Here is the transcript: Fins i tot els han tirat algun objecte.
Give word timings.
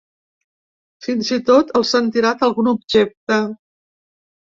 Fins 1.07 1.29
i 1.35 1.37
tot 1.49 1.69
els 1.79 1.91
han 1.99 2.07
tirat 2.15 2.41
algun 2.47 2.71
objecte. 2.73 3.39